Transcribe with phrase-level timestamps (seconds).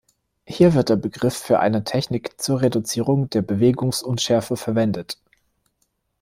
[0.47, 5.19] Hier wird der Begriff für eine Technik zur Reduzierung der Bewegungsunschärfe verwendet.